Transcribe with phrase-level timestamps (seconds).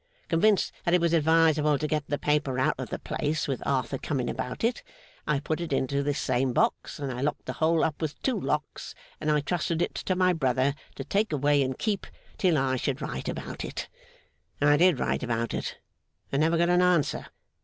[0.29, 3.99] Convinced that it was advisable to get the paper out of the place, with Arthur
[3.99, 4.81] coming about it,
[5.27, 8.39] I put it into this same box, and I locked the whole up with two
[8.41, 12.07] locks, and I trusted it to my brother to take away and keep,
[12.39, 13.89] till I should write about it.
[14.59, 15.77] I did write about it,
[16.31, 17.27] and never got an answer.